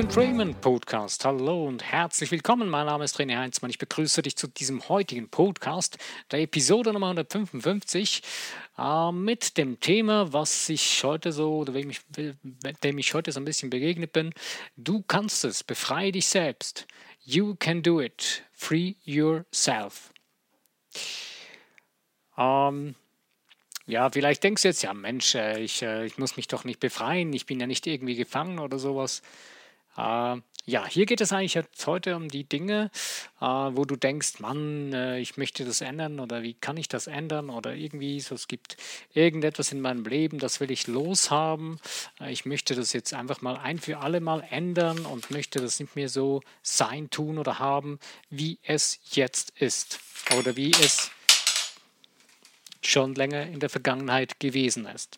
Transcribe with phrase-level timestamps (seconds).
[0.00, 1.26] Raymond Podcast.
[1.26, 2.70] Hallo und herzlich willkommen.
[2.70, 3.70] Mein Name ist René Heinzmann.
[3.70, 5.98] Ich begrüße dich zu diesem heutigen Podcast,
[6.30, 8.22] der Episode Nummer 155,
[8.78, 12.00] äh, mit dem Thema, was ich heute so, oder dem ich,
[12.82, 14.32] dem ich heute so ein bisschen begegnet bin.
[14.74, 16.86] Du kannst es, befreie dich selbst.
[17.22, 18.42] You can do it.
[18.52, 20.14] Free yourself.
[22.38, 22.94] Ähm,
[23.84, 26.80] ja, vielleicht denkst du jetzt, ja Mensch, äh, ich, äh, ich muss mich doch nicht
[26.80, 29.20] befreien, ich bin ja nicht irgendwie gefangen oder sowas.
[30.00, 32.90] Äh, ja, hier geht es eigentlich jetzt heute um die Dinge,
[33.40, 37.06] äh, wo du denkst, Mann, äh, ich möchte das ändern oder wie kann ich das
[37.06, 38.76] ändern oder irgendwie so, es gibt
[39.12, 41.80] irgendetwas in meinem Leben, das will ich loshaben.
[42.28, 45.96] Ich möchte das jetzt einfach mal ein für alle Mal ändern und möchte das nicht
[45.96, 49.98] mehr so sein, tun oder haben, wie es jetzt ist
[50.38, 51.10] oder wie es
[52.82, 55.16] schon länger in der Vergangenheit gewesen ist.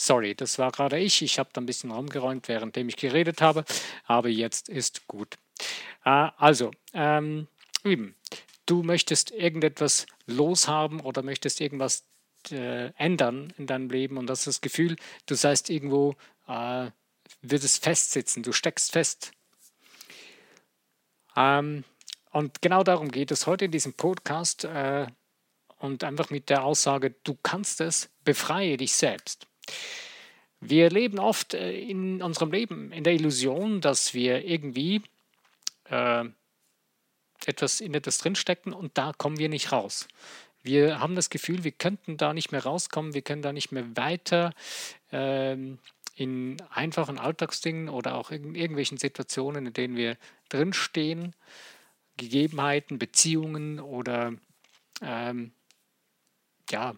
[0.00, 1.22] Sorry, das war gerade ich.
[1.22, 3.64] Ich habe da ein bisschen rumgeräumt, währenddem ich geredet habe,
[4.04, 5.34] aber jetzt ist gut.
[6.04, 7.48] Äh, also, ähm,
[7.84, 8.14] eben,
[8.64, 12.04] du möchtest irgendetwas loshaben oder möchtest irgendwas
[12.52, 14.94] äh, ändern in deinem Leben und das ist das Gefühl,
[15.26, 16.14] du seist irgendwo,
[16.46, 16.92] äh,
[17.42, 19.32] würdest festsitzen, du steckst fest.
[21.34, 21.82] Ähm,
[22.30, 24.62] und genau darum geht es heute in diesem Podcast.
[24.62, 25.08] Äh,
[25.80, 29.47] und einfach mit der Aussage, du kannst es, befreie dich selbst.
[30.60, 35.02] Wir leben oft äh, in unserem Leben in der Illusion, dass wir irgendwie
[35.84, 36.24] äh,
[37.46, 40.08] etwas in etwas drinstecken und da kommen wir nicht raus.
[40.62, 43.96] Wir haben das Gefühl, wir könnten da nicht mehr rauskommen, wir können da nicht mehr
[43.96, 44.52] weiter
[45.12, 45.78] ähm,
[46.16, 50.16] in einfachen Alltagsdingen oder auch in irgendwelchen Situationen, in denen wir
[50.48, 51.34] drinstehen,
[52.16, 54.34] Gegebenheiten, Beziehungen oder
[55.00, 55.52] ähm,
[56.70, 56.96] ja,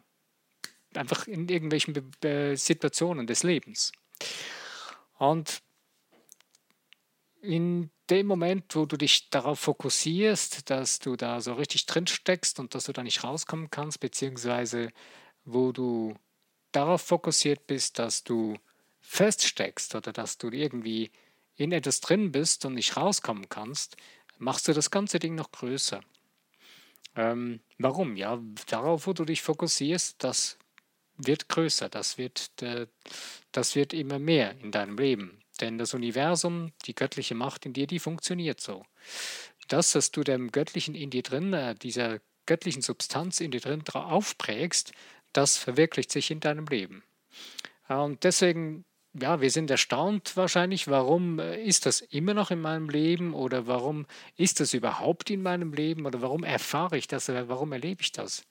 [0.94, 3.92] einfach in irgendwelchen Be Situationen des Lebens.
[5.18, 5.62] Und
[7.42, 12.58] in dem Moment, wo du dich darauf fokussierst, dass du da so richtig drin steckst
[12.58, 14.90] und dass du da nicht rauskommen kannst, beziehungsweise
[15.44, 16.14] wo du
[16.72, 18.56] darauf fokussiert bist, dass du
[19.00, 21.10] feststeckst oder dass du irgendwie
[21.56, 23.96] in etwas drin bist und nicht rauskommen kannst,
[24.38, 26.00] machst du das ganze Ding noch größer.
[27.16, 28.16] Ähm, warum?
[28.16, 30.58] Ja, darauf, wo du dich fokussierst, das
[31.26, 32.86] wird größer, das wird, äh,
[33.52, 35.40] das wird immer mehr in deinem Leben.
[35.60, 38.84] Denn das Universum, die göttliche Macht in dir, die funktioniert so.
[39.68, 43.84] Das, was du dem Göttlichen in dir drin, äh, dieser göttlichen Substanz in dir drin
[43.92, 44.92] aufprägst,
[45.32, 47.04] das verwirklicht sich in deinem Leben.
[47.88, 48.84] Und deswegen
[49.18, 53.66] ja, wir sind erstaunt wahrscheinlich, warum äh, ist das immer noch in meinem Leben oder
[53.66, 54.06] warum
[54.36, 58.12] ist das überhaupt in meinem Leben oder warum erfahre ich das oder warum erlebe ich
[58.12, 58.44] das?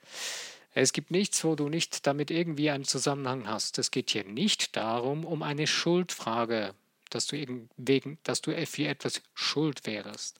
[0.81, 3.77] Es gibt nichts, wo du nicht damit irgendwie einen Zusammenhang hast.
[3.79, 6.73] Es geht hier nicht darum, um eine Schuldfrage,
[7.09, 7.35] dass du,
[7.75, 10.39] wegen, dass du für etwas schuld wärst.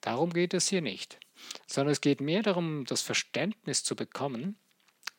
[0.00, 1.20] Darum geht es hier nicht.
[1.68, 4.56] Sondern es geht mehr darum, das Verständnis zu bekommen,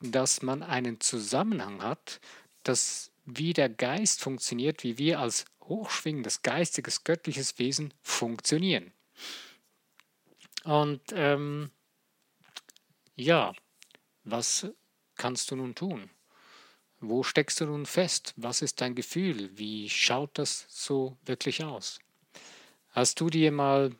[0.01, 2.19] dass man einen Zusammenhang hat,
[2.63, 8.91] dass wie der Geist funktioniert, wie wir als hochschwingendes, geistiges, göttliches Wesen funktionieren.
[10.65, 11.71] Und ähm,
[13.15, 13.53] ja,
[14.29, 14.67] was
[15.15, 16.09] kannst du nun tun?
[16.99, 18.33] Wo steckst du nun fest?
[18.37, 19.49] Was ist dein Gefühl?
[19.57, 21.99] Wie schaut das so wirklich aus?
[22.89, 23.95] Hast du dir mal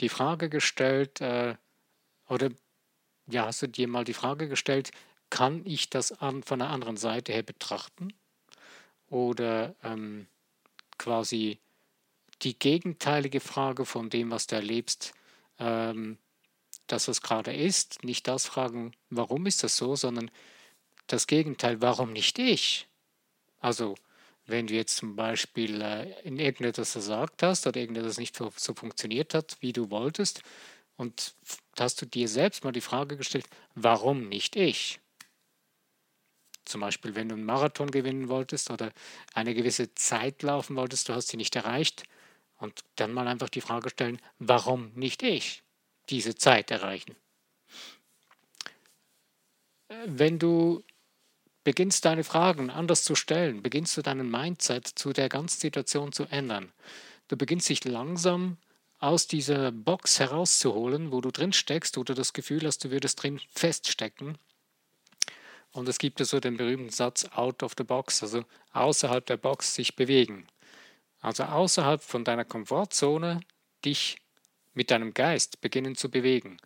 [0.00, 1.56] die Frage gestellt, äh,
[2.28, 2.50] oder
[3.26, 4.90] ja, hast du dir mal die Frage gestellt,
[5.30, 8.12] kann ich das an, von einer anderen Seite her betrachten?
[9.14, 10.26] oder ähm,
[10.98, 11.60] quasi
[12.42, 15.14] die gegenteilige Frage von dem, was du erlebst,
[15.60, 16.18] ähm,
[16.86, 20.30] dass es gerade ist, nicht das fragen, warum ist das so, sondern
[21.06, 22.88] das Gegenteil, warum nicht ich?
[23.60, 23.94] Also,
[24.46, 28.74] wenn du jetzt zum Beispiel äh, in irgendetwas versagt hast oder irgendetwas nicht so, so
[28.74, 30.42] funktioniert hat, wie du wolltest,
[30.96, 31.34] und
[31.76, 35.00] hast du dir selbst mal die Frage gestellt, warum nicht ich?
[36.64, 38.92] Zum Beispiel, wenn du einen Marathon gewinnen wolltest oder
[39.32, 42.04] eine gewisse Zeit laufen wolltest, du hast sie nicht erreicht.
[42.58, 45.63] Und dann mal einfach die Frage stellen, warum nicht ich
[46.10, 47.16] diese Zeit erreichen?
[50.06, 50.82] Wenn du
[51.62, 56.24] beginnst deine Fragen anders zu stellen, beginnst du deinen Mindset zu der ganzen Situation zu
[56.24, 56.72] ändern.
[57.28, 58.58] Du beginnst dich langsam
[58.98, 63.40] aus dieser Box herauszuholen, wo du drin steckst, du das Gefühl hast, du würdest drin
[63.50, 64.38] feststecken
[65.74, 69.36] und es gibt ja so den berühmten Satz out of the box, also außerhalb der
[69.36, 70.46] Box sich bewegen.
[71.20, 73.40] Also außerhalb von deiner Komfortzone
[73.84, 74.16] dich
[74.74, 76.58] mit deinem Geist beginnen zu bewegen.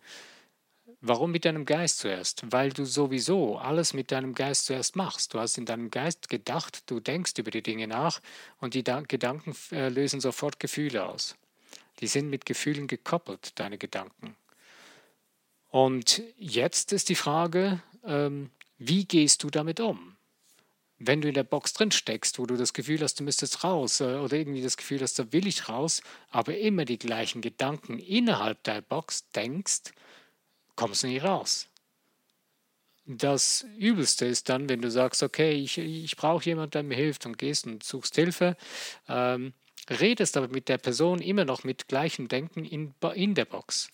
[1.01, 2.43] Warum mit deinem Geist zuerst?
[2.51, 5.33] Weil du sowieso alles mit deinem Geist zuerst machst.
[5.33, 8.19] Du hast in deinem Geist gedacht, du denkst über die Dinge nach
[8.59, 11.35] und die Gedanken äh, lösen sofort Gefühle aus.
[12.01, 14.35] Die sind mit Gefühlen gekoppelt, deine Gedanken.
[15.69, 20.08] Und jetzt ist die Frage, ähm, wie gehst du damit um?
[20.99, 24.01] Wenn du in der Box drin steckst, wo du das Gefühl hast, du müsstest raus
[24.01, 27.99] äh, oder irgendwie das Gefühl hast, da will ich raus, aber immer die gleichen Gedanken
[27.99, 29.93] innerhalb der Box denkst,
[30.75, 31.67] kommst du nicht raus.
[33.05, 37.25] Das Übelste ist dann, wenn du sagst, okay, ich, ich brauche jemanden, der mir hilft
[37.25, 38.55] und gehst und suchst Hilfe,
[39.07, 39.53] ähm,
[39.89, 43.89] redest aber mit der Person immer noch mit gleichem Denken in, in der Box.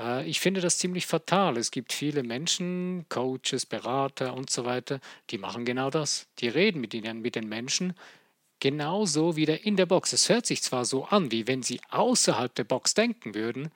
[0.00, 1.56] Äh, ich finde das ziemlich fatal.
[1.56, 5.00] Es gibt viele Menschen, Coaches, Berater und so weiter,
[5.30, 6.26] die machen genau das.
[6.38, 7.94] Die reden mit, ihnen, mit den Menschen
[8.60, 10.12] genauso wieder in der Box.
[10.12, 13.70] Es hört sich zwar so an, wie wenn sie außerhalb der Box denken würden,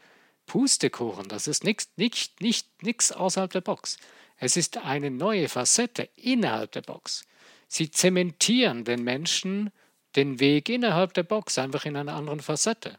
[0.47, 3.97] Pustekuchen, das ist nichts nicht, nicht, nix außerhalb der Box.
[4.37, 7.25] Es ist eine neue Facette innerhalb der Box.
[7.67, 9.71] Sie zementieren den Menschen
[10.17, 12.99] den Weg innerhalb der Box einfach in einer anderen Facette.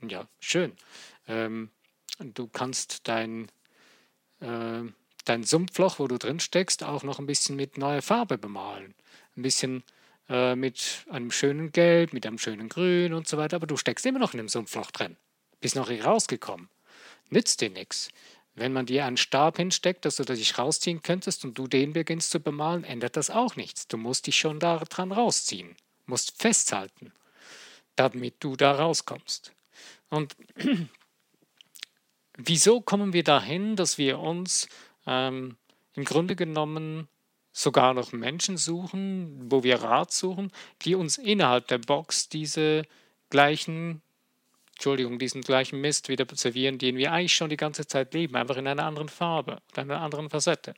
[0.00, 0.72] Ja, schön.
[1.28, 1.70] Ähm,
[2.18, 3.48] du kannst dein,
[4.40, 4.82] äh,
[5.24, 8.94] dein Sumpfloch, wo du drin steckst, auch noch ein bisschen mit neuer Farbe bemalen.
[9.36, 9.84] Ein bisschen
[10.28, 14.06] äh, mit einem schönen Gelb, mit einem schönen Grün und so weiter, aber du steckst
[14.06, 15.16] immer noch in dem Sumpfloch drin
[15.60, 16.68] bist noch nicht rausgekommen.
[17.30, 18.08] Nützt dir nichts.
[18.54, 22.30] Wenn man dir einen Stab hinsteckt, dass du dich rausziehen könntest und du den beginnst
[22.30, 23.86] zu bemalen, ändert das auch nichts.
[23.88, 25.76] Du musst dich schon daran rausziehen,
[26.06, 27.12] musst festhalten,
[27.96, 29.52] damit du da rauskommst.
[30.08, 30.36] Und
[32.36, 34.68] wieso kommen wir dahin, dass wir uns
[35.06, 35.56] ähm,
[35.94, 37.08] im Grunde genommen
[37.52, 40.52] sogar noch Menschen suchen, wo wir Rat suchen,
[40.82, 42.82] die uns innerhalb der Box diese
[43.30, 44.02] gleichen
[44.76, 48.58] Entschuldigung, diesen gleichen Mist wieder servieren, den wir eigentlich schon die ganze Zeit leben, einfach
[48.58, 50.74] in einer anderen Farbe, in einer anderen Facette.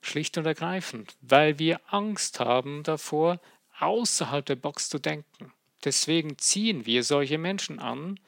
[0.00, 3.40] Schlicht und ergreifend, weil wir Angst haben davor,
[3.80, 5.52] außerhalb der Box zu denken.
[5.84, 8.20] Deswegen ziehen wir solche Menschen an,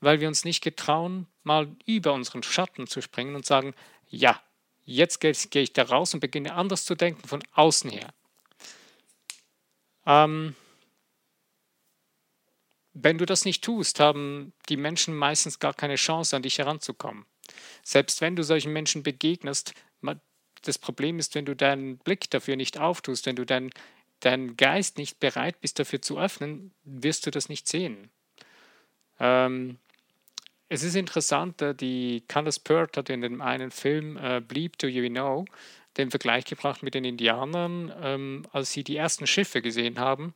[0.00, 3.74] weil wir uns nicht getrauen, mal über unseren Schatten zu springen und sagen,
[4.08, 4.40] ja,
[4.84, 8.12] jetzt gehe ich da raus und beginne anders zu denken von außen her.
[10.06, 10.54] Ähm,
[12.92, 17.24] wenn du das nicht tust, haben die Menschen meistens gar keine Chance, an dich heranzukommen.
[17.82, 19.74] Selbst wenn du solchen Menschen begegnest,
[20.62, 23.70] das Problem ist, wenn du deinen Blick dafür nicht auftust, wenn du deinen
[24.20, 28.10] dein Geist nicht bereit bist, dafür zu öffnen, wirst du das nicht sehen.
[29.18, 29.78] Ähm,
[30.70, 34.86] es ist interessant, äh, die Candace Pert hat in dem einen Film äh, Bleep Do
[34.86, 35.44] You Know
[35.98, 40.34] den Vergleich gebracht mit den Indianern, ähm, als sie die ersten Schiffe gesehen haben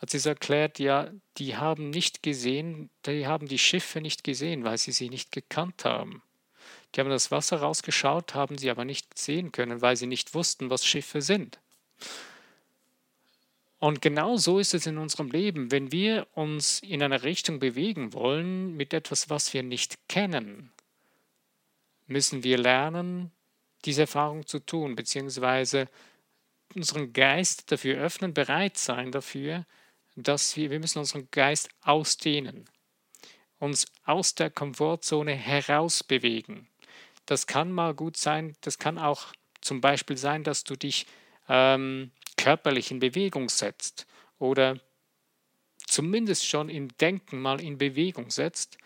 [0.00, 4.64] hat sie so erklärt, ja, die haben nicht gesehen, die haben die Schiffe nicht gesehen,
[4.64, 6.22] weil sie sie nicht gekannt haben.
[6.94, 10.70] Die haben das Wasser rausgeschaut, haben sie aber nicht sehen können, weil sie nicht wussten,
[10.70, 11.60] was Schiffe sind.
[13.80, 15.70] Und genau so ist es in unserem Leben.
[15.70, 20.70] Wenn wir uns in eine Richtung bewegen wollen mit etwas, was wir nicht kennen,
[22.06, 23.32] müssen wir lernen,
[23.86, 25.88] diese Erfahrung zu tun, beziehungsweise
[26.74, 29.64] unseren Geist dafür öffnen, bereit sein dafür,
[30.14, 32.68] dass wir, wir müssen unseren Geist ausdehnen,
[33.58, 36.68] uns aus der Komfortzone herausbewegen.
[37.24, 39.28] Das kann mal gut sein, das kann auch
[39.62, 41.06] zum Beispiel sein, dass du dich
[41.48, 42.10] ähm,
[42.42, 44.06] körperlich in Bewegung setzt
[44.38, 44.78] oder
[45.86, 48.78] zumindest schon im Denken mal in Bewegung setzt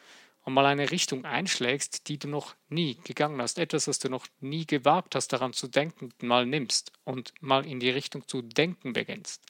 [0.42, 4.26] und mal eine Richtung einschlägst, die du noch nie gegangen hast, etwas, was du noch
[4.40, 8.92] nie gewagt hast, daran zu denken, mal nimmst und mal in die Richtung zu denken
[8.92, 9.40] beginnst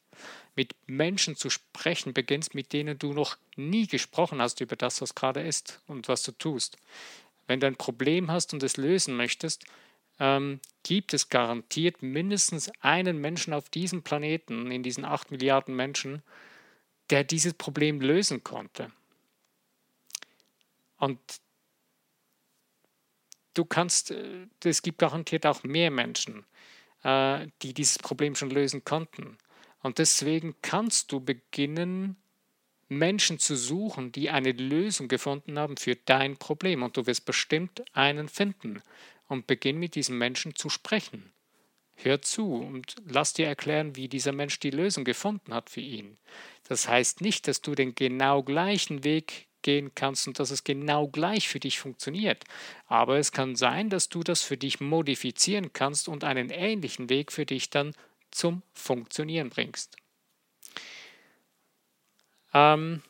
[0.55, 5.15] mit Menschen zu sprechen beginnst, mit denen du noch nie gesprochen hast über das, was
[5.15, 6.77] gerade ist und was du tust.
[7.47, 9.65] Wenn du ein Problem hast und es lösen möchtest,
[10.19, 16.23] ähm, gibt es garantiert mindestens einen Menschen auf diesem Planeten, in diesen acht Milliarden Menschen,
[17.11, 18.91] der dieses Problem lösen konnte.
[20.97, 21.19] Und
[23.55, 26.45] du kannst, äh, es gibt garantiert auch mehr Menschen,
[27.03, 29.39] äh, die dieses Problem schon lösen konnten.
[29.83, 32.17] Und deswegen kannst du beginnen,
[32.89, 36.83] Menschen zu suchen, die eine Lösung gefunden haben für dein Problem.
[36.83, 38.83] Und du wirst bestimmt einen finden.
[39.35, 41.33] Und beginn mit diesem Menschen zu sprechen.
[41.97, 46.19] Hör zu und lass dir erklären, wie dieser Mensch die Lösung gefunden hat für ihn.
[46.69, 51.09] Das heißt nicht, dass du den genau gleichen Weg gehen kannst und dass es genau
[51.09, 52.45] gleich für dich funktioniert.
[52.87, 57.33] Aber es kann sein, dass du das für dich modifizieren kannst und einen ähnlichen Weg
[57.33, 57.93] für dich dann
[58.31, 59.97] zum Funktionieren bringst.
[62.53, 63.03] Ähm,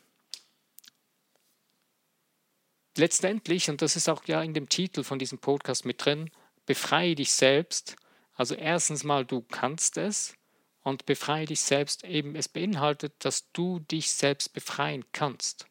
[2.97, 6.29] letztendlich, und das ist auch ja in dem Titel von diesem Podcast mit drin,
[6.65, 7.95] befreie dich selbst.
[8.33, 10.35] Also erstens mal, du kannst es
[10.83, 12.35] und befreie dich selbst eben.
[12.35, 15.67] Es beinhaltet, dass du dich selbst befreien kannst.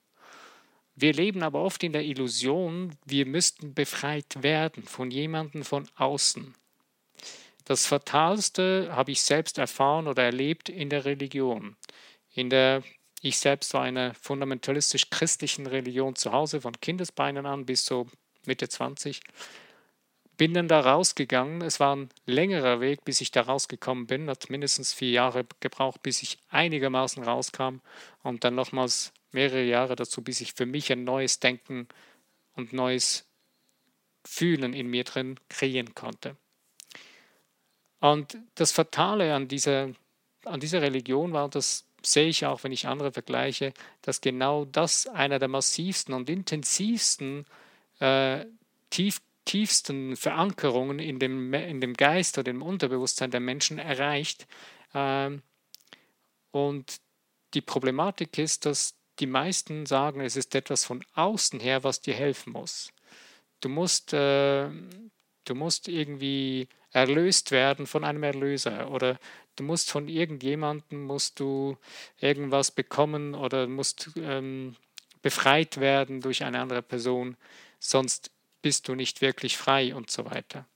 [0.97, 6.54] Wir leben aber oft in der Illusion, wir müssten befreit werden von jemandem von außen.
[7.64, 11.76] Das Fatalste habe ich selbst erfahren oder erlebt in der Religion.
[12.35, 12.83] In der
[13.25, 18.07] ich selbst war in einer fundamentalistisch-christlichen Religion zu Hause, von Kindesbeinen an bis so
[18.45, 19.21] Mitte 20.
[20.37, 21.62] Bin dann da rausgegangen.
[21.62, 24.28] Es war ein längerer Weg, bis ich da rausgekommen bin.
[24.28, 27.81] Hat mindestens vier Jahre gebraucht, bis ich einigermaßen rauskam.
[28.23, 31.88] Und dann nochmals mehrere Jahre dazu, bis ich für mich ein neues Denken
[32.57, 33.26] und neues
[34.26, 36.37] Fühlen in mir drin kreieren konnte.
[38.00, 39.93] Und das Fatale an dieser,
[40.45, 45.07] an dieser Religion war, dass sehe ich auch, wenn ich andere vergleiche, dass genau das
[45.07, 47.47] einer der massivsten und intensivsten,
[48.01, 48.45] äh,
[48.91, 54.47] tief, tiefsten Verankerungen in dem, in dem Geist oder im Unterbewusstsein der Menschen erreicht.
[54.95, 55.43] Ähm,
[56.51, 57.01] und
[57.55, 62.15] die Problematik ist, dass die meisten sagen, es ist etwas von außen her, was dir
[62.15, 62.93] helfen muss.
[63.61, 64.69] Du musst, äh,
[65.45, 69.19] du musst irgendwie erlöst werden von einem Erlöser oder
[69.57, 71.77] du musst von irgendjemandem musst du
[72.19, 74.77] irgendwas bekommen oder musst ähm,
[75.23, 77.37] befreit werden durch eine andere Person,
[77.79, 78.31] sonst
[78.63, 80.67] bist du nicht wirklich frei und so weiter.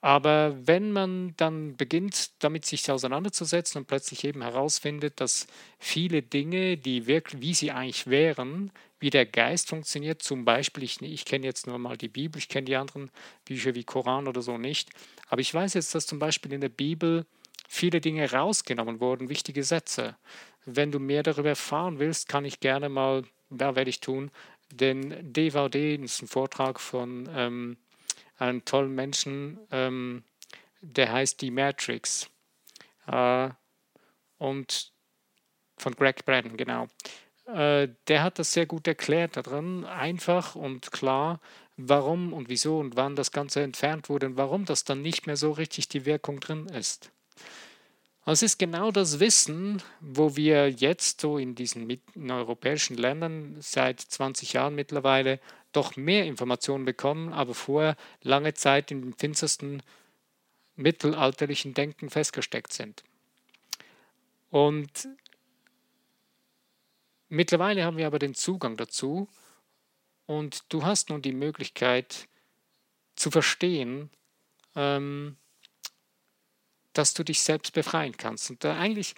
[0.00, 6.76] Aber wenn man dann beginnt, damit sich auseinanderzusetzen und plötzlich eben herausfindet, dass viele Dinge,
[6.76, 11.46] die wirklich, wie sie eigentlich wären, wie der Geist funktioniert, zum Beispiel, ich, ich kenne
[11.46, 13.10] jetzt nur mal die Bibel, ich kenne die anderen
[13.44, 14.90] Bücher wie Koran oder so nicht,
[15.28, 17.26] aber ich weiß jetzt, dass zum Beispiel in der Bibel
[17.68, 20.16] viele Dinge rausgenommen wurden, wichtige Sätze.
[20.64, 24.30] Wenn du mehr darüber erfahren willst, kann ich gerne mal, da werde ich tun,
[24.70, 27.76] den DVD, das ist ein Vortrag von ähm,
[28.38, 30.24] einen tollen Menschen, ähm,
[30.80, 32.30] der heißt Die Matrix.
[33.06, 33.50] Äh,
[34.38, 34.92] und
[35.78, 36.88] von Greg Braden, genau.
[37.46, 41.40] Äh, der hat das sehr gut erklärt darin, einfach und klar,
[41.76, 45.36] warum und wieso und wann das Ganze entfernt wurde und warum das dann nicht mehr
[45.36, 47.10] so richtig die Wirkung drin ist.
[48.28, 54.00] Es ist genau das Wissen, wo wir jetzt so in diesen in europäischen Ländern seit
[54.00, 55.38] 20 Jahren mittlerweile
[55.70, 59.80] doch mehr Informationen bekommen, aber vorher lange Zeit in dem finstersten
[60.74, 63.04] mittelalterlichen Denken festgesteckt sind.
[64.50, 65.08] Und
[67.28, 69.28] mittlerweile haben wir aber den Zugang dazu
[70.26, 72.28] und du hast nun die Möglichkeit
[73.14, 74.10] zu verstehen,
[74.74, 75.36] ähm,
[76.92, 78.50] dass du dich selbst befreien kannst.
[78.50, 79.14] Und da eigentlich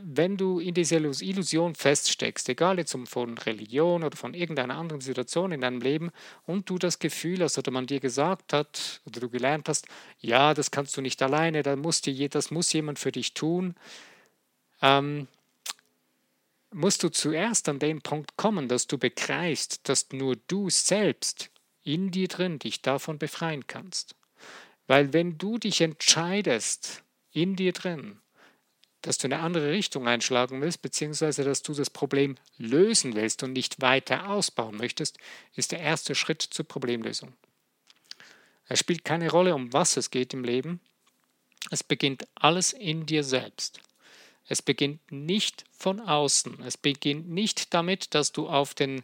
[0.00, 5.00] wenn du in dieser Illusion feststeckst, egal jetzt um von Religion oder von irgendeiner anderen
[5.00, 6.10] Situation in deinem Leben
[6.46, 9.86] und du das Gefühl hast oder man dir gesagt hat oder du gelernt hast,
[10.20, 13.74] ja, das kannst du nicht alleine, das muss, dir, das muss jemand für dich tun,
[14.80, 15.28] ähm,
[16.72, 21.50] musst du zuerst an den Punkt kommen, dass du begreifst, dass nur du selbst
[21.82, 24.14] in dir drin dich davon befreien kannst.
[24.86, 27.02] Weil wenn du dich entscheidest,
[27.32, 28.20] in dir drin,
[29.00, 33.52] dass du eine andere Richtung einschlagen willst, beziehungsweise dass du das Problem lösen willst und
[33.52, 35.18] nicht weiter ausbauen möchtest,
[35.54, 37.32] ist der erste Schritt zur Problemlösung.
[38.66, 40.80] Es spielt keine Rolle, um was es geht im Leben.
[41.70, 43.80] Es beginnt alles in dir selbst.
[44.48, 46.62] Es beginnt nicht von außen.
[46.62, 49.02] Es beginnt nicht damit, dass du auf den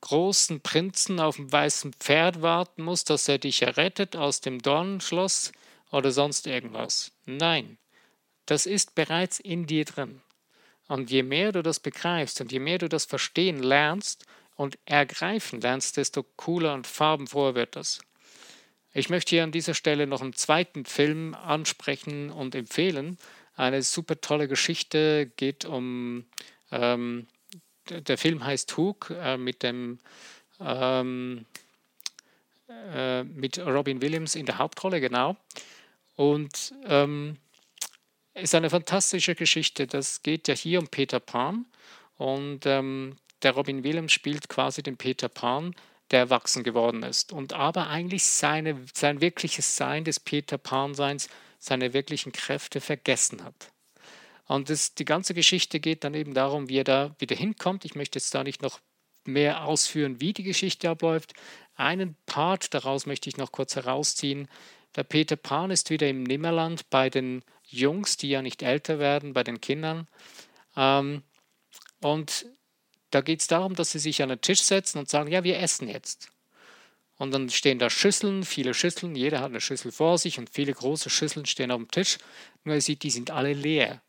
[0.00, 5.52] großen Prinzen auf dem weißen Pferd warten musst, dass er dich errettet aus dem Dornenschloss
[5.90, 7.12] oder sonst irgendwas.
[7.24, 7.78] Nein,
[8.46, 10.20] das ist bereits in dir drin.
[10.88, 15.60] Und je mehr du das begreifst und je mehr du das verstehen lernst und ergreifen
[15.60, 18.00] lernst, desto cooler und farbenfroher wird das.
[18.92, 23.18] Ich möchte hier an dieser Stelle noch einen zweiten Film ansprechen und empfehlen.
[23.56, 26.24] Eine super tolle Geschichte geht um,
[26.70, 27.26] ähm,
[27.88, 29.98] der Film heißt Hook äh, mit dem
[30.60, 31.46] ähm,
[32.68, 35.36] äh, mit Robin Williams in der Hauptrolle, genau.
[36.16, 37.36] Und ähm,
[38.34, 39.86] ist eine fantastische Geschichte.
[39.86, 41.66] Das geht ja hier um Peter Pan
[42.16, 45.74] und ähm, der Robin Williams spielt quasi den Peter Pan,
[46.10, 51.28] der erwachsen geworden ist und aber eigentlich seine, sein wirkliches Sein des Peter Pan-Seins,
[51.64, 53.72] seine wirklichen Kräfte vergessen hat.
[54.46, 57.84] Und das, die ganze Geschichte geht dann eben darum, wie er da wieder hinkommt.
[57.84, 58.80] Ich möchte jetzt da nicht noch
[59.24, 61.32] mehr ausführen, wie die Geschichte abläuft.
[61.76, 64.48] Einen Part daraus möchte ich noch kurz herausziehen.
[64.96, 69.32] Der Peter Pan ist wieder im Nimmerland bei den Jungs, die ja nicht älter werden,
[69.32, 70.06] bei den Kindern.
[70.76, 71.22] Ähm,
[72.00, 72.46] und
[73.14, 75.60] Da geht es darum, dass sie sich an den Tisch setzen und sagen, ja, wir
[75.60, 76.33] essen jetzt.
[77.16, 80.72] Und dann stehen da Schüsseln, viele Schüsseln, jeder hat eine Schüssel vor sich und viele
[80.72, 82.18] große Schüsseln stehen auf dem Tisch.
[82.64, 84.02] Nur er sieht, die sind alle leer.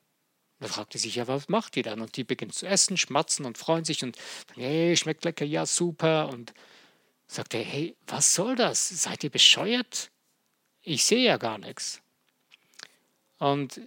[0.60, 2.02] Da fragt er sich, ja, was macht die dann?
[2.02, 4.18] Und die beginnen zu essen, schmatzen und freuen sich und,
[4.56, 6.30] hey, schmeckt lecker, ja, super.
[6.30, 6.54] Und
[7.28, 8.90] sagt er, hey, was soll das?
[8.90, 10.12] Seid ihr bescheuert?
[10.82, 12.02] Ich sehe ja gar nichts.
[13.38, 13.82] Und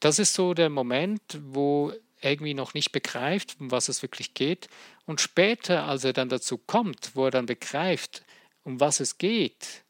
[0.00, 1.92] das ist so der Moment, wo
[2.24, 4.68] irgendwie noch nicht begreift, um was es wirklich geht.
[5.04, 8.24] Und später, als er dann dazu kommt, wo er dann begreift,
[8.62, 9.84] um was es geht,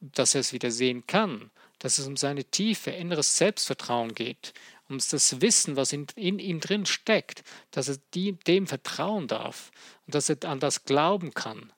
[0.00, 4.52] dass er es wieder sehen kann, dass es um seine tiefe inneres Selbstvertrauen geht,
[4.88, 9.70] um das Wissen, was in, in ihm drin steckt, dass er die, dem vertrauen darf
[10.06, 11.72] und dass er an das glauben kann.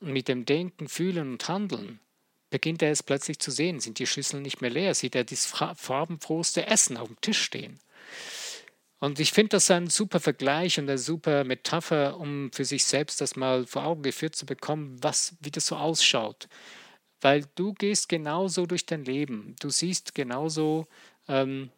[0.00, 2.00] Und mit dem Denken, Fühlen und Handeln
[2.50, 3.80] beginnt er es plötzlich zu sehen.
[3.80, 4.94] Sind die Schüsseln nicht mehr leer?
[4.94, 7.78] Sieht er das farbenfrohste Essen auf dem Tisch stehen?
[9.02, 13.20] Und ich finde das ein super Vergleich und eine super Metapher, um für sich selbst
[13.20, 16.46] das mal vor Augen geführt zu bekommen, was, wie das so ausschaut.
[17.20, 19.56] Weil du gehst genauso durch dein Leben.
[19.58, 20.86] Du siehst genauso
[21.26, 21.70] ähm,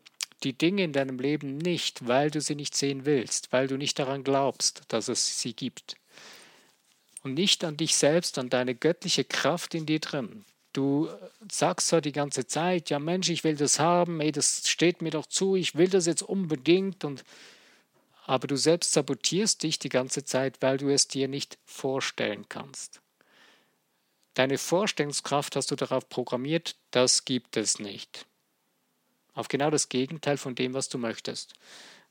[0.42, 3.98] die Dinge in deinem Leben nicht, weil du sie nicht sehen willst, weil du nicht
[3.98, 5.96] daran glaubst, dass es sie gibt.
[7.22, 10.44] Und nicht an dich selbst, an deine göttliche Kraft in dir drin.
[10.74, 11.08] Du
[11.50, 15.10] sagst zwar die ganze Zeit, ja Mensch, ich will das haben, ey, das steht mir
[15.10, 17.24] doch zu, ich will das jetzt unbedingt und
[18.26, 23.00] aber du selbst sabotierst dich die ganze Zeit, weil du es dir nicht vorstellen kannst.
[24.32, 28.26] Deine Vorstellungskraft hast du darauf programmiert, das gibt es nicht.
[29.32, 31.54] Auf genau das Gegenteil von dem, was du möchtest.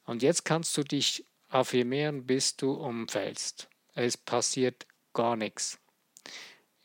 [0.05, 3.67] Und jetzt kannst du dich affirmieren, bis du umfällst.
[3.93, 5.79] Es passiert gar nichts.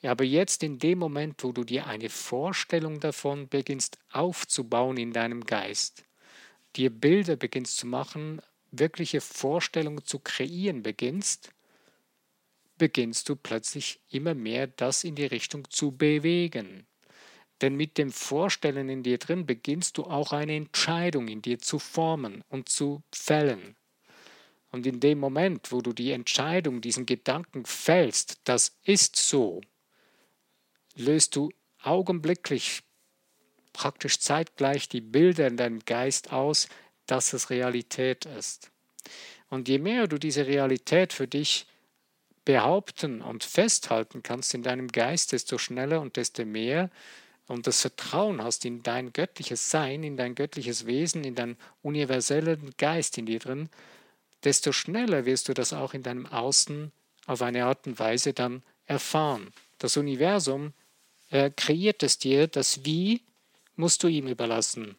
[0.03, 5.45] Aber jetzt in dem Moment, wo du dir eine Vorstellung davon beginnst aufzubauen in deinem
[5.45, 6.05] Geist,
[6.77, 8.41] dir Bilder beginnst zu machen,
[8.71, 11.53] wirkliche Vorstellungen zu kreieren beginnst,
[12.77, 16.87] beginnst du plötzlich immer mehr das in die Richtung zu bewegen.
[17.61, 21.81] Denn mit dem Vorstellen in dir drin beginnst du auch eine Entscheidung in dir zu
[21.81, 23.75] formen und zu fällen.
[24.71, 29.61] Und in dem Moment, wo du die Entscheidung, diesen Gedanken fällst, das ist so,
[30.99, 31.51] löst du
[31.83, 32.83] augenblicklich,
[33.73, 36.69] praktisch zeitgleich die Bilder in deinem Geist aus,
[37.07, 38.71] dass es Realität ist.
[39.49, 41.67] Und je mehr du diese Realität für dich
[42.45, 46.91] behaupten und festhalten kannst in deinem Geist, desto schneller und desto mehr
[47.47, 52.71] und das Vertrauen hast in dein göttliches Sein, in dein göttliches Wesen, in deinen universellen
[52.77, 53.69] Geist in dir drin,
[54.45, 56.93] desto schneller wirst du das auch in deinem Außen
[57.27, 59.51] auf eine Art und Weise dann erfahren.
[59.79, 60.73] Das Universum
[61.29, 62.47] er kreiert es dir.
[62.47, 63.23] Das Wie
[63.77, 64.97] musst du ihm überlassen.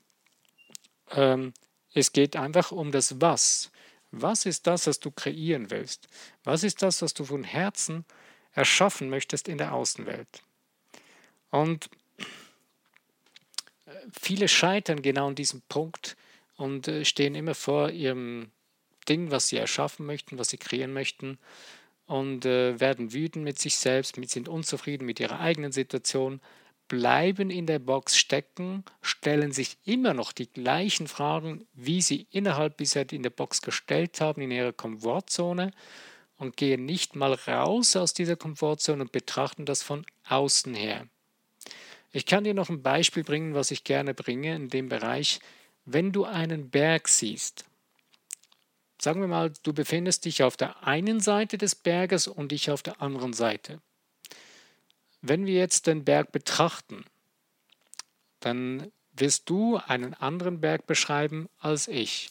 [1.11, 1.53] Ähm,
[1.93, 3.71] es geht einfach um das Was.
[4.11, 6.07] Was ist das, was du kreieren willst?
[6.43, 8.05] Was ist das, was du von Herzen
[8.53, 10.43] erschaffen möchtest in der Außenwelt?
[11.51, 11.89] Und
[13.85, 16.15] äh, viele scheitern genau an diesem Punkt
[16.55, 18.51] und äh, stehen immer vor ihrem
[19.07, 21.37] Ding, was sie erschaffen möchten, was sie kreieren möchten
[22.09, 26.41] und äh, werden wütend mit sich selbst, mit, sind unzufrieden mit ihrer eigenen Situation,
[26.87, 32.77] bleiben in der Box stecken, stellen sich immer noch die gleichen Fragen, wie sie innerhalb
[32.77, 35.69] bisher in der Box gestellt haben, in ihrer Komfortzone
[36.37, 41.05] und gehen nicht mal raus aus dieser Komfortzone und betrachten das von außen her.
[42.11, 45.41] Ich kann dir noch ein Beispiel bringen, was ich gerne bringe in dem Bereich.
[45.85, 47.65] Wenn du einen Berg siehst,
[49.01, 52.83] sagen wir mal, du befindest dich auf der einen Seite des Berges und ich auf
[52.83, 53.81] der anderen Seite.
[55.21, 57.05] Wenn wir jetzt den Berg betrachten,
[58.39, 62.29] dann wirst du einen anderen Berg beschreiben als ich.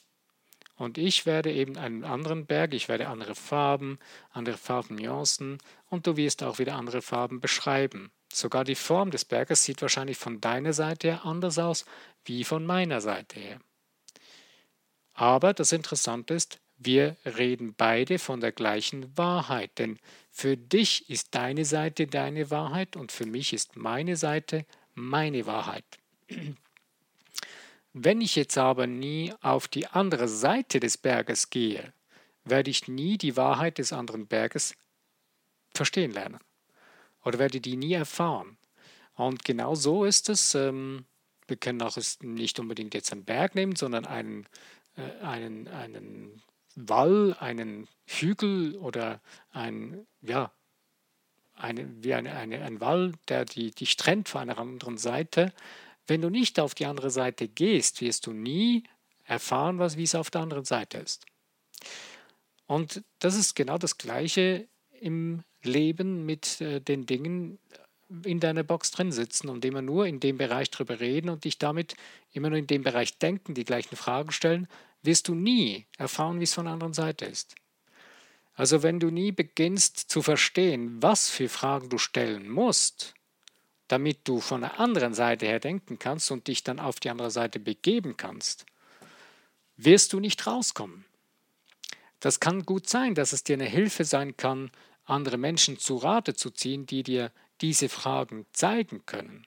[0.77, 3.99] Und ich werde eben einen anderen Berg, ich werde andere Farben,
[4.31, 5.59] andere Farbennuancen
[5.91, 8.13] und du wirst auch wieder andere Farben beschreiben.
[8.33, 11.85] Sogar die Form des Berges sieht wahrscheinlich von deiner Seite her anders aus
[12.25, 13.61] wie von meiner Seite her.
[15.19, 19.99] Aber das Interessante ist, wir reden beide von der gleichen Wahrheit, denn
[20.31, 25.85] für dich ist deine Seite deine Wahrheit und für mich ist meine Seite meine Wahrheit.
[27.93, 31.93] Wenn ich jetzt aber nie auf die andere Seite des Berges gehe,
[32.45, 34.77] werde ich nie die Wahrheit des anderen Berges
[35.75, 36.39] verstehen lernen
[37.25, 38.57] oder werde die nie erfahren.
[39.17, 40.55] Und genau so ist es.
[40.55, 41.07] Ähm,
[41.49, 44.47] wir können auch nicht unbedingt jetzt einen Berg nehmen, sondern einen
[45.23, 46.43] einen, einen
[46.75, 50.53] Wall, einen Hügel oder ein, ja,
[51.55, 55.53] eine, wie eine, eine, ein Wall, der die, dich trennt von einer anderen Seite.
[56.07, 58.85] Wenn du nicht auf die andere Seite gehst, wirst du nie
[59.25, 61.27] erfahren, was, wie es auf der anderen Seite ist.
[62.67, 64.69] Und das ist genau das Gleiche
[65.01, 67.59] im Leben mit äh, den Dingen
[68.25, 71.59] in deiner Box drin sitzen und immer nur in dem Bereich drüber reden und dich
[71.59, 71.95] damit
[72.33, 74.67] immer nur in dem Bereich denken, die gleichen Fragen stellen,
[75.03, 77.55] wirst du nie erfahren, wie es von der anderen Seite ist.
[78.55, 83.15] Also wenn du nie beginnst zu verstehen, was für Fragen du stellen musst,
[83.87, 87.31] damit du von der anderen Seite her denken kannst und dich dann auf die andere
[87.31, 88.67] Seite begeben kannst,
[89.77, 91.05] wirst du nicht rauskommen.
[92.21, 94.71] Das kann gut sein, dass es dir eine Hilfe sein kann,
[95.05, 99.47] andere Menschen zu Rate zu ziehen, die dir diese Fragen zeigen können.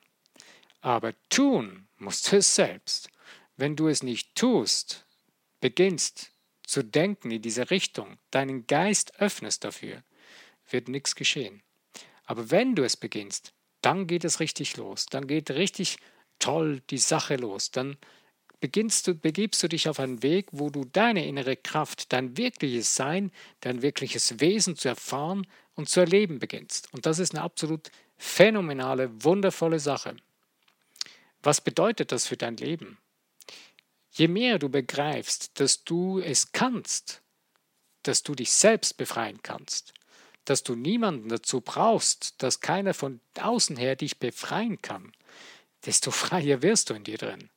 [0.80, 3.10] Aber tun musst du es selbst.
[3.58, 5.06] Wenn du es nicht tust,
[5.62, 6.32] beginnst
[6.64, 10.04] zu denken in diese Richtung, deinen Geist öffnest dafür,
[10.70, 11.64] wird nichts geschehen.
[12.26, 15.06] Aber wenn du es beginnst, dann geht es richtig los.
[15.06, 15.98] Dann geht richtig
[16.40, 17.72] toll die Sache los.
[17.72, 17.98] Dann
[18.60, 22.96] beginnst du, begibst du dich auf einen Weg, wo du deine innere Kraft, dein wirkliches
[22.96, 26.94] Sein, dein wirkliches Wesen zu erfahren und zu erleben beginnst.
[26.94, 30.16] Und das ist eine absolut phänomenale, wundervolle Sache.
[31.44, 33.00] Was bedeutet das für dein Leben?
[34.12, 37.22] Je mehr du begreifst, dass du es kannst,
[38.04, 39.94] dass du dich selbst befreien kannst,
[40.46, 45.14] dass du niemanden dazu brauchst, dass keiner von außen her dich befreien kann,
[45.86, 47.50] desto freier wirst du in dir drin.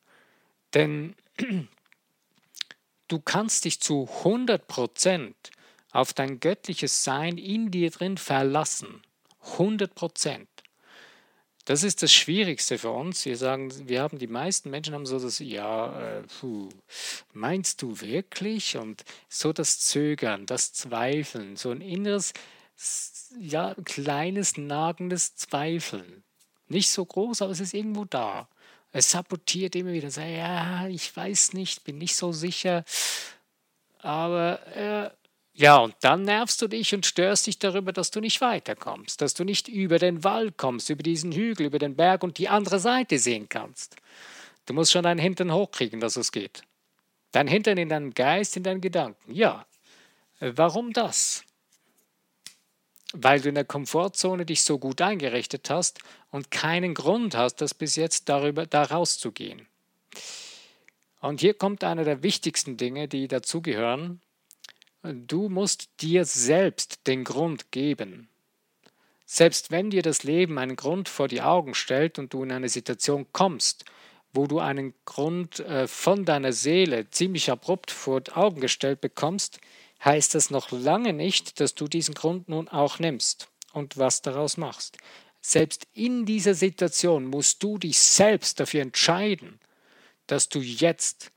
[0.73, 1.15] Denn
[3.07, 5.33] du kannst dich zu 100%
[5.91, 9.01] auf dein göttliches Sein in dir drin verlassen.
[9.57, 10.47] 100%.
[11.65, 13.25] Das ist das Schwierigste für uns.
[13.25, 16.69] Wir sagen, wir haben die meisten Menschen haben so das, ja, äh, puh,
[17.33, 18.77] meinst du wirklich?
[18.77, 22.33] Und so das Zögern, das Zweifeln, so ein inneres,
[23.39, 26.23] ja, kleines, nagendes Zweifeln.
[26.67, 28.47] Nicht so groß, aber es ist irgendwo da.
[28.91, 30.11] Es sabotiert immer wieder.
[30.11, 32.85] Sagt, ja, ich weiß nicht, bin nicht so sicher.
[33.99, 35.09] Aber äh,
[35.57, 39.33] ja, und dann nervst du dich und störst dich darüber, dass du nicht weiterkommst, dass
[39.33, 42.77] du nicht über den Wald kommst, über diesen Hügel, über den Berg und die andere
[42.77, 43.95] Seite sehen kannst.
[44.65, 46.63] Du musst schon deinen Hintern hochkriegen, dass es geht.
[47.31, 49.33] Dein Hintern in deinem Geist, in deinen Gedanken.
[49.33, 49.65] Ja.
[50.41, 51.45] Warum das?
[53.13, 55.99] Weil du in der Komfortzone dich so gut eingerichtet hast
[56.31, 59.67] und keinen Grund hast, das bis jetzt darüber da rauszugehen.
[61.21, 64.19] Und hier kommt einer der wichtigsten Dinge, die dazugehören,
[65.13, 68.27] Du musst dir selbst den Grund geben.
[69.25, 72.69] Selbst wenn dir das Leben einen Grund vor die Augen stellt und du in eine
[72.69, 73.85] Situation kommst,
[74.33, 79.59] wo du einen Grund äh, von deiner Seele ziemlich abrupt vor die Augen gestellt bekommst,
[80.03, 84.57] heißt das noch lange nicht, dass du diesen Grund nun auch nimmst und was daraus
[84.57, 84.97] machst.
[85.41, 89.59] Selbst in dieser Situation musst du dich selbst dafür entscheiden,
[90.27, 91.31] dass du jetzt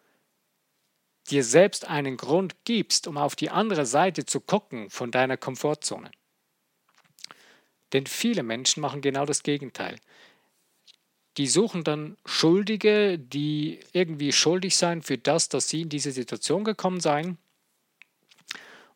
[1.31, 6.11] dir selbst einen Grund gibst, um auf die andere Seite zu gucken von deiner Komfortzone.
[7.93, 9.99] Denn viele Menschen machen genau das Gegenteil.
[11.37, 16.65] Die suchen dann Schuldige, die irgendwie schuldig sein für das, dass sie in diese Situation
[16.65, 17.39] gekommen seien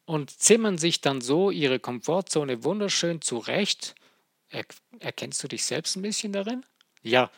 [0.04, 3.94] und zimmern sich dann so ihre Komfortzone wunderschön zurecht.
[4.48, 4.64] Er,
[4.98, 6.66] erkennst du dich selbst ein bisschen darin?
[7.02, 7.30] Ja,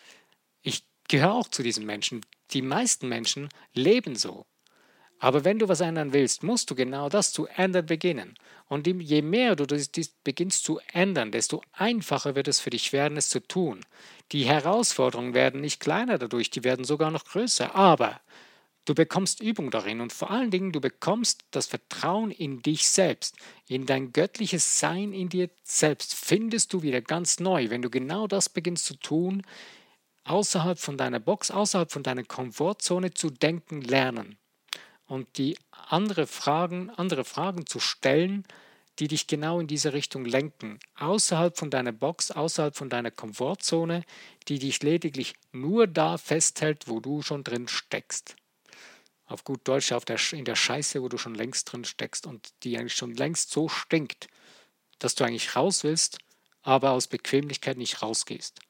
[0.62, 2.24] ich gehöre auch zu diesen Menschen.
[2.52, 4.46] Die meisten Menschen leben so.
[5.18, 8.34] Aber wenn du was ändern willst, musst du genau das zu ändern beginnen.
[8.68, 9.90] Und je mehr du das
[10.22, 13.80] beginnst zu ändern, desto einfacher wird es für dich werden, es zu tun.
[14.32, 17.74] Die Herausforderungen werden nicht kleiner dadurch, die werden sogar noch größer.
[17.74, 18.20] Aber
[18.84, 23.36] du bekommst Übung darin und vor allen Dingen du bekommst das Vertrauen in dich selbst,
[23.68, 26.14] in dein göttliches Sein in dir selbst.
[26.14, 29.42] Findest du wieder ganz neu, wenn du genau das beginnst zu tun,
[30.24, 34.38] außerhalb von deiner Box, außerhalb von deiner Komfortzone zu denken lernen
[35.06, 38.44] und die andere Fragen, andere Fragen zu stellen,
[38.98, 44.04] die dich genau in diese Richtung lenken, außerhalb von deiner Box, außerhalb von deiner Komfortzone,
[44.48, 48.36] die dich lediglich nur da festhält, wo du schon drin steckst.
[49.26, 52.52] Auf gut Deutsch auf der, in der Scheiße, wo du schon längst drin steckst und
[52.62, 54.28] die eigentlich schon längst so stinkt,
[54.98, 56.18] dass du eigentlich raus willst,
[56.62, 58.60] aber aus Bequemlichkeit nicht rausgehst.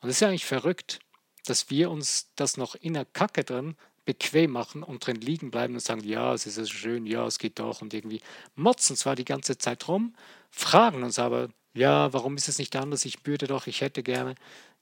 [0.00, 1.00] Und es ist ja eigentlich verrückt,
[1.44, 5.74] dass wir uns das noch in der Kacke drin bequem machen und drin liegen bleiben
[5.74, 8.20] und sagen, ja, es ist so schön, ja, es geht doch und irgendwie
[8.54, 10.14] motzen zwar die ganze Zeit rum,
[10.50, 13.04] fragen uns aber, ja, warum ist es nicht anders?
[13.04, 14.34] Ich würde doch, ich hätte gerne.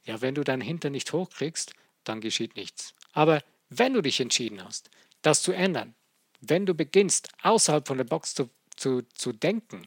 [0.05, 1.73] Ja, wenn du deinen Hintern nicht hochkriegst,
[2.05, 2.95] dann geschieht nichts.
[3.13, 4.91] Aber wenn du dich entschieden hast,
[5.23, 5.95] das zu ändern,
[6.41, 9.87] wenn du beginnst, außerhalb von der Box zu, zu, zu denken,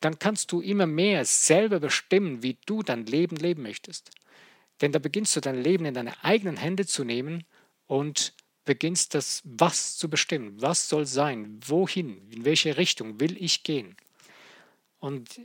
[0.00, 4.10] dann kannst du immer mehr selber bestimmen, wie du dein Leben leben möchtest.
[4.80, 7.44] Denn da beginnst du dein Leben in deine eigenen Hände zu nehmen
[7.86, 8.34] und
[8.66, 10.60] beginnst das Was zu bestimmen.
[10.60, 11.58] Was soll sein?
[11.64, 12.30] Wohin?
[12.30, 13.96] In welche Richtung will ich gehen?
[14.98, 15.40] Und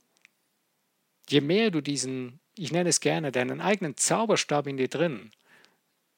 [1.30, 5.32] je mehr du diesen, ich nenne es gerne, deinen eigenen Zauberstab in dir drin,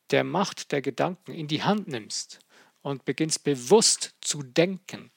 [0.09, 2.39] der Macht der Gedanken in die Hand nimmst
[2.81, 5.11] und beginnst bewusst zu denken,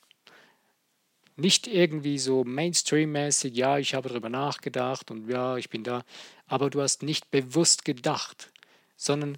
[1.36, 6.02] nicht irgendwie so Mainstream-mäßig, ja, ich habe darüber nachgedacht und ja, ich bin da,
[6.46, 8.52] aber du hast nicht bewusst gedacht,
[8.96, 9.36] sondern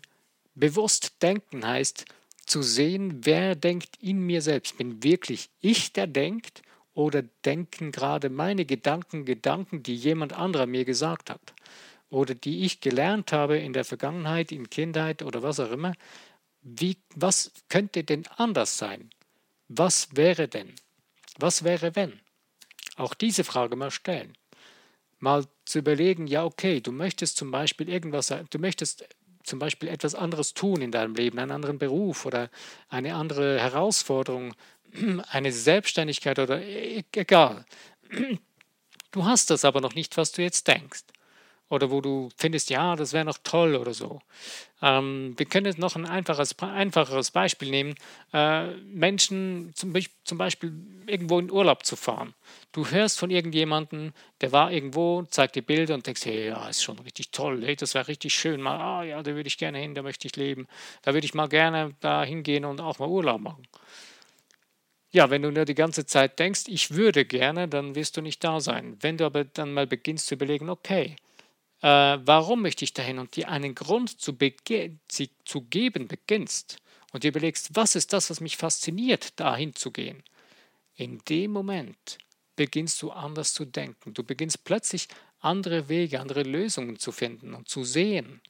[0.54, 2.04] bewusst denken heißt
[2.50, 4.78] zu sehen, wer denkt in mir selbst.
[4.78, 6.62] Bin wirklich ich, der denkt,
[6.98, 11.54] oder denken gerade meine Gedanken Gedanken, die jemand anderer mir gesagt hat
[12.10, 15.92] oder die ich gelernt habe in der Vergangenheit, in Kindheit oder was auch immer.
[16.60, 19.10] Wie, was könnte denn anders sein?
[19.68, 20.74] Was wäre denn?
[21.38, 22.18] Was wäre wenn?
[22.96, 24.36] Auch diese Frage mal stellen.
[25.20, 29.06] Mal zu überlegen, ja, okay, du möchtest zum Beispiel irgendwas, du möchtest
[29.48, 32.50] zum Beispiel etwas anderes tun in deinem Leben, einen anderen Beruf oder
[32.88, 34.54] eine andere Herausforderung,
[35.28, 37.64] eine Selbstständigkeit oder e-, egal.
[39.10, 41.04] Du hast das aber noch nicht, was du jetzt denkst
[41.70, 44.20] oder wo du findest, ja, das wäre noch toll oder so.
[44.80, 47.94] Ähm, wir können jetzt noch ein einfaches, einfacheres Beispiel nehmen.
[48.32, 49.92] Äh, Menschen zum,
[50.24, 50.72] zum, Beispiel
[51.06, 52.34] irgendwo in Urlaub zu fahren.
[52.72, 56.82] Du hörst von irgendjemandem, der war irgendwo, zeigt dir Bilder und denkst, hey, ja, ist
[56.82, 59.78] schon richtig toll, hey, das wäre richtig schön, mal, ah ja, da würde ich gerne
[59.78, 60.66] hin, da möchte ich leben,
[61.02, 63.66] da würde ich mal gerne da hingehen und auch mal Urlaub machen.
[65.10, 68.44] Ja, wenn du nur die ganze Zeit denkst, ich würde gerne, dann wirst du nicht
[68.44, 68.98] da sein.
[69.00, 71.16] Wenn du aber dann mal beginnst zu überlegen, okay,
[71.82, 74.36] äh, warum möchte ich dahin und dir einen Grund zu,
[75.44, 76.78] zu geben beginnst
[77.12, 80.22] und dir überlegst, was ist das, was mich fasziniert, dahin zu gehen,
[80.96, 82.18] in dem Moment
[82.56, 84.14] beginnst du anders zu denken.
[84.14, 88.40] Du beginnst plötzlich andere Wege, andere Lösungen zu finden und zu sehen.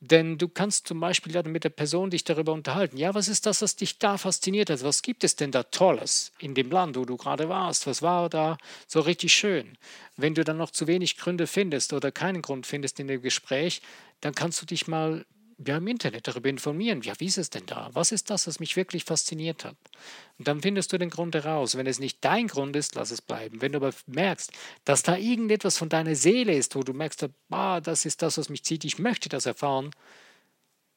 [0.00, 2.96] Denn du kannst zum Beispiel dann mit der Person dich darüber unterhalten.
[2.96, 4.84] Ja, was ist das, was dich da fasziniert hat?
[4.84, 7.86] Was gibt es denn da Tolles in dem Land, wo du gerade warst?
[7.88, 9.76] Was war da so richtig schön?
[10.16, 13.82] Wenn du dann noch zu wenig Gründe findest oder keinen Grund findest in dem Gespräch,
[14.20, 15.24] dann kannst du dich mal
[15.66, 17.02] ja, im Internet darüber informieren.
[17.02, 17.90] Ja, wie ist es denn da?
[17.92, 19.76] Was ist das, was mich wirklich fasziniert hat?
[20.38, 21.76] Und dann findest du den Grund heraus.
[21.76, 23.60] Wenn es nicht dein Grund ist, lass es bleiben.
[23.60, 24.52] Wenn du aber merkst,
[24.84, 28.48] dass da irgendetwas von deiner Seele ist, wo du merkst, ah, das ist das, was
[28.48, 29.90] mich zieht, ich möchte das erfahren,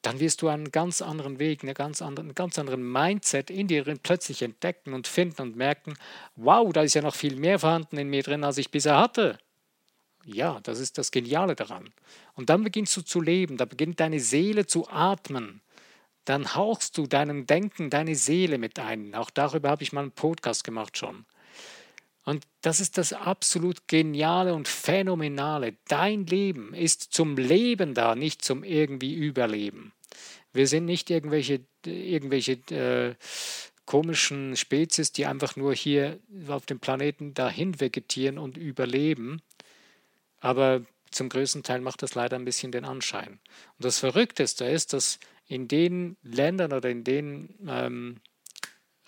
[0.02, 3.68] dann wirst du einen ganz anderen Weg, einen ganz anderen, einen ganz anderen Mindset in
[3.68, 5.94] dir plötzlich entdecken und finden und merken,
[6.36, 9.38] wow, da ist ja noch viel mehr vorhanden in mir drin, als ich bisher hatte.
[10.24, 11.90] Ja, das ist das Geniale daran.
[12.34, 15.60] Und dann beginnst du zu leben, da beginnt deine Seele zu atmen.
[16.24, 19.14] Dann hauchst du deinem Denken deine Seele mit ein.
[19.14, 21.24] Auch darüber habe ich mal einen Podcast gemacht schon.
[22.24, 25.74] Und das ist das absolut Geniale und Phänomenale.
[25.88, 29.92] Dein Leben ist zum Leben da, nicht zum irgendwie Überleben.
[30.52, 33.14] Wir sind nicht irgendwelche, irgendwelche äh,
[33.86, 39.42] komischen Spezies, die einfach nur hier auf dem Planeten dahin vegetieren und überleben,
[40.42, 43.38] aber zum größten Teil macht das leider ein bisschen den Anschein.
[43.78, 48.20] Und das Verrückteste ist, dass in den Ländern oder in den ähm,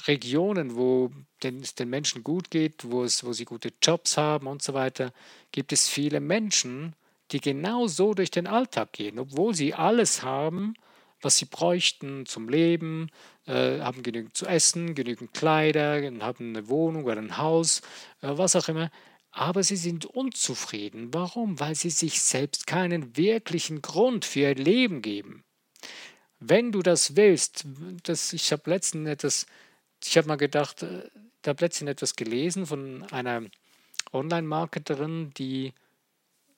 [0.06, 1.10] Regionen, wo
[1.42, 5.12] es den Menschen gut geht, wo, es, wo sie gute Jobs haben und so weiter,
[5.50, 6.94] gibt es viele Menschen,
[7.32, 10.74] die genau so durch den Alltag gehen, obwohl sie alles haben,
[11.20, 13.10] was sie bräuchten zum Leben,
[13.46, 17.80] äh, haben genügend zu essen, genügend Kleider, haben eine Wohnung oder ein Haus,
[18.20, 18.90] äh, was auch immer
[19.36, 21.12] aber sie sind unzufrieden.
[21.12, 21.58] Warum?
[21.58, 25.42] Weil sie sich selbst keinen wirklichen Grund für ihr Leben geben.
[26.38, 27.66] Wenn du das willst,
[28.04, 29.46] das, ich habe letztens etwas,
[30.04, 31.10] ich habe mal gedacht, äh,
[31.42, 33.42] ich habe letztens etwas gelesen von einer
[34.12, 35.72] Online-Marketerin, die,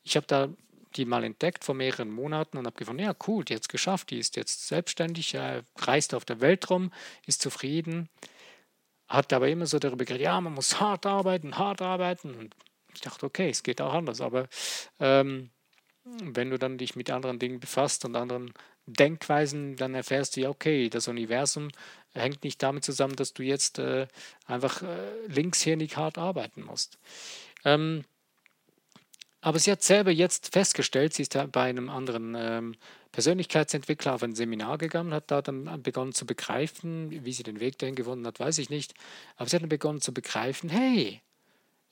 [0.05, 0.49] ich habe da
[0.97, 4.11] die mal entdeckt vor mehreren Monaten und habe gefunden, ja cool, die hat es geschafft,
[4.11, 5.37] die ist jetzt selbstständig,
[5.77, 6.91] reist auf der Welt rum,
[7.27, 8.09] ist zufrieden,
[9.09, 12.55] hat aber immer so darüber geredet, ja, man muss hart arbeiten, hart arbeiten und
[12.97, 14.49] ich dachte, okay, es geht auch anders, aber
[14.99, 15.51] ähm,
[16.05, 18.53] wenn du dann dich mit anderen Dingen befasst und anderen
[18.87, 21.69] Denkweisen, dann erfährst du ja, okay, das Universum
[22.15, 24.07] hängt nicht damit zusammen, dass du jetzt äh,
[24.47, 26.99] einfach äh, linkshirnig hart arbeiten musst.
[27.65, 28.05] Ähm,
[29.41, 32.75] aber sie hat selber jetzt festgestellt, sie ist bei einem anderen ähm,
[33.13, 37.79] Persönlichkeitsentwickler auf ein Seminar gegangen, hat da dann begonnen zu begreifen, wie sie den Weg
[37.79, 38.95] dahin gefunden hat, weiß ich nicht.
[39.37, 41.23] Aber sie hat dann begonnen zu begreifen, hey,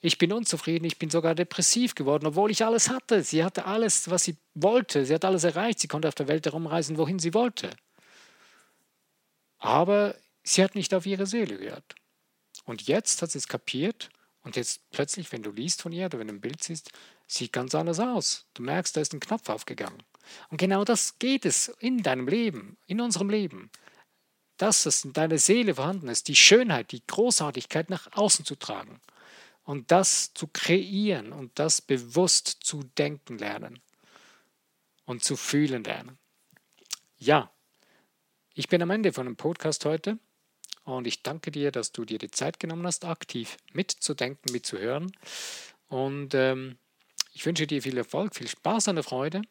[0.05, 3.23] ich bin unzufrieden, ich bin sogar depressiv geworden, obwohl ich alles hatte.
[3.23, 5.03] Sie hatte alles, was sie wollte.
[5.05, 5.79] Sie hat alles erreicht.
[5.79, 7.71] Sie konnte auf der Welt herumreisen, wohin sie wollte.
[9.57, 11.95] Aber sie hat nicht auf ihre Seele gehört.
[12.65, 14.09] Und jetzt hat sie es kapiert
[14.43, 16.91] und jetzt plötzlich, wenn du liest von ihr oder wenn du ein Bild siehst,
[17.25, 18.45] sieht ganz anders aus.
[18.53, 20.03] Du merkst, da ist ein Knopf aufgegangen.
[20.49, 23.71] Und genau das geht es in deinem Leben, in unserem Leben.
[24.57, 29.01] das, was in deiner Seele vorhanden ist, die Schönheit, die Großartigkeit nach außen zu tragen
[29.65, 33.81] und das zu kreieren und das bewusst zu denken lernen
[35.05, 36.17] und zu fühlen lernen.
[37.17, 37.51] Ja,
[38.53, 40.19] ich bin am Ende von dem Podcast heute
[40.83, 45.11] und ich danke dir, dass du dir die Zeit genommen hast, aktiv mitzudenken, mitzuhören.
[45.87, 46.77] Und ähm,
[47.33, 49.41] ich wünsche dir viel Erfolg, viel Spaß und Freude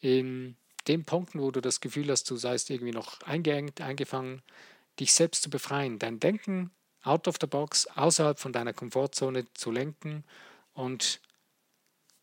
[0.00, 4.42] in den Punkten, wo du das Gefühl hast, du seist irgendwie noch eingeengt, eingefangen,
[5.00, 6.70] dich selbst zu befreien, dein Denken
[7.02, 10.24] out of the box, außerhalb von deiner Komfortzone zu lenken
[10.72, 11.20] und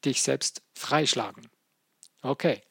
[0.04, 1.50] dich selbst freischlagen.
[2.22, 2.62] Okay.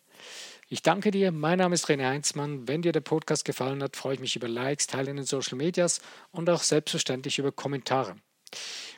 [0.68, 1.30] Ich danke dir.
[1.30, 2.66] Mein Name ist René Heinzmann.
[2.66, 5.58] Wenn dir der Podcast gefallen hat, freue ich mich über Likes, Teilen in den Social
[5.58, 6.00] Medias
[6.32, 8.16] und auch selbstverständlich über Kommentare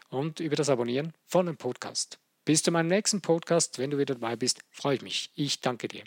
[0.09, 2.19] und über das Abonnieren von dem Podcast.
[2.45, 5.31] Bis zu meinem nächsten Podcast, wenn du wieder dabei bist, freue ich mich.
[5.35, 6.05] Ich danke dir.